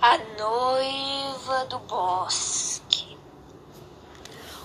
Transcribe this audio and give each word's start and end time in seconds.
A 0.00 0.18
noiva 0.18 1.64
do 1.66 1.78
bosque. 1.78 3.16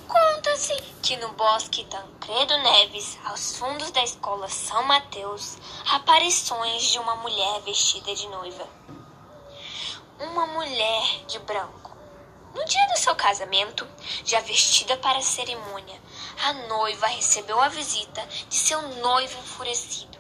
Conta-se 0.08 0.74
que 1.02 1.16
no 1.18 1.30
bosque 1.34 1.86
Tancredo 1.86 2.58
Neves, 2.58 3.18
aos 3.24 3.56
fundos 3.58 3.92
da 3.92 4.04
escola 4.04 4.50
São 4.50 4.84
Mateus, 4.84 5.58
aparições 5.92 6.84
de 6.84 7.00
uma 7.00 7.16
mulher 7.18 7.62
vestida 7.62 8.14
de 8.14 8.28
noiva. 8.28 8.68
Uma 10.20 10.48
mulher 10.48 11.26
de 11.28 11.40
branco. 11.40 11.96
No 12.54 12.66
dia 12.66 12.88
do 12.88 12.98
seu 12.98 13.16
casamento, 13.16 13.88
já 14.26 14.42
vestida 14.42 14.98
para 14.98 15.20
a 15.20 15.22
cerimônia, 15.22 16.02
a 16.44 16.54
noiva 16.54 17.08
recebeu 17.08 17.62
a 17.62 17.70
visita 17.70 18.26
de 18.50 18.56
seu 18.56 18.82
noivo 18.98 19.40
enfurecido. 19.40 20.18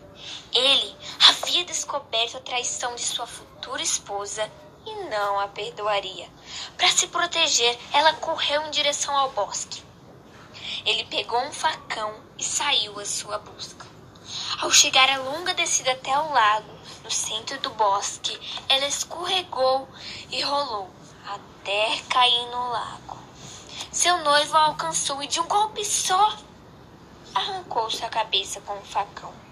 Ele 0.53 0.95
havia 1.27 1.65
descoberto 1.65 2.37
a 2.37 2.41
traição 2.41 2.95
de 2.95 3.01
sua 3.01 3.27
futura 3.27 3.81
esposa 3.81 4.49
e 4.85 4.95
não 5.09 5.39
a 5.39 5.47
perdoaria. 5.47 6.29
Para 6.77 6.89
se 6.89 7.07
proteger, 7.07 7.77
ela 7.93 8.13
correu 8.13 8.65
em 8.65 8.71
direção 8.71 9.15
ao 9.15 9.31
bosque. 9.31 9.83
Ele 10.85 11.03
pegou 11.05 11.39
um 11.39 11.51
facão 11.51 12.13
e 12.37 12.43
saiu 12.43 12.99
à 12.99 13.05
sua 13.05 13.37
busca. 13.39 13.85
Ao 14.61 14.71
chegar 14.71 15.09
à 15.09 15.17
longa 15.17 15.53
descida 15.53 15.91
até 15.91 16.17
o 16.17 16.31
lago, 16.31 16.71
no 17.03 17.11
centro 17.11 17.59
do 17.59 17.69
bosque, 17.71 18.39
ela 18.67 18.85
escorregou 18.85 19.87
e 20.29 20.41
rolou 20.41 20.89
até 21.25 21.97
cair 22.09 22.45
no 22.47 22.69
lago. 22.69 23.17
Seu 23.91 24.17
noivo 24.19 24.55
a 24.55 24.65
alcançou 24.65 25.21
e 25.23 25.27
de 25.27 25.39
um 25.39 25.47
golpe 25.47 25.83
só 25.83 26.37
arrancou 27.33 27.89
sua 27.89 28.09
cabeça 28.09 28.61
com 28.61 28.73
o 28.73 28.77
um 28.77 28.81
facão. 28.81 29.48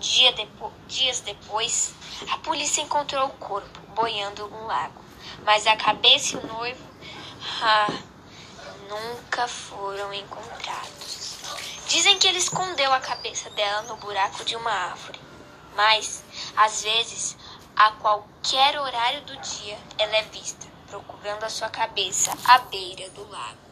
Dia 0.00 0.32
depo 0.32 0.72
dias 0.86 1.20
depois, 1.20 1.92
a 2.30 2.38
polícia 2.38 2.80
encontrou 2.80 3.26
o 3.26 3.30
corpo 3.30 3.80
boiando 3.94 4.48
no 4.48 4.66
lago, 4.66 5.02
mas 5.44 5.66
a 5.66 5.76
cabeça 5.76 6.36
e 6.36 6.38
o 6.38 6.46
noivo 6.46 6.84
ah, 7.62 7.92
nunca 8.88 9.48
foram 9.48 10.12
encontrados. 10.14 11.36
Dizem 11.88 12.18
que 12.18 12.28
ele 12.28 12.38
escondeu 12.38 12.92
a 12.92 13.00
cabeça 13.00 13.50
dela 13.50 13.82
no 13.82 13.96
buraco 13.96 14.44
de 14.44 14.54
uma 14.56 14.70
árvore, 14.70 15.20
mas 15.74 16.22
às 16.56 16.82
vezes, 16.82 17.36
a 17.74 17.92
qualquer 17.92 18.78
horário 18.78 19.22
do 19.22 19.36
dia, 19.38 19.78
ela 19.98 20.16
é 20.16 20.22
vista 20.22 20.66
procurando 20.88 21.44
a 21.44 21.50
sua 21.50 21.68
cabeça 21.68 22.36
à 22.44 22.58
beira 22.58 23.08
do 23.10 23.28
lago. 23.28 23.67